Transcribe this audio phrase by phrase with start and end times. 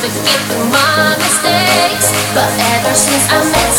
[0.00, 3.69] forgiven my mistakes, but ever since I met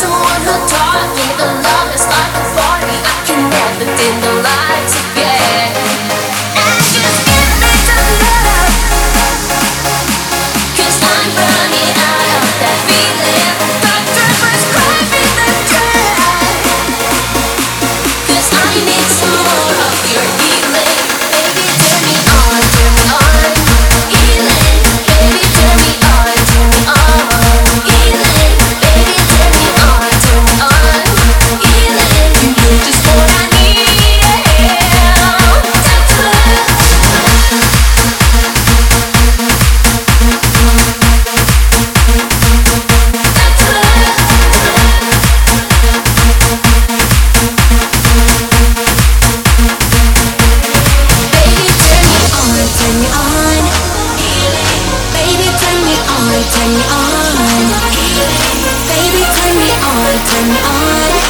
[60.50, 61.22] on.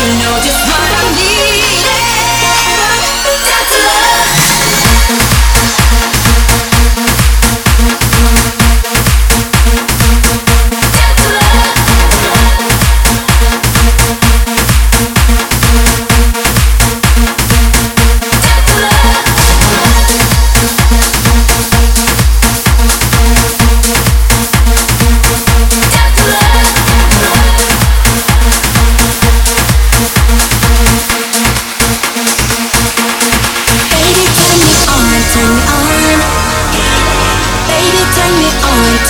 [0.00, 0.79] You know just how.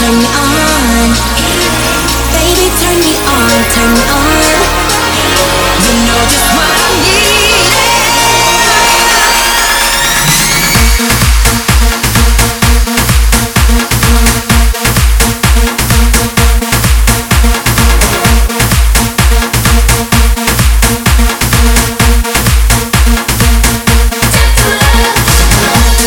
[0.01, 1.00] turn me on.